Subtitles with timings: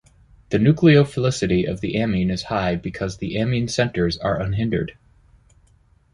[0.49, 4.97] The nucleophilicity of the amine is high because the amine centers are unhindered.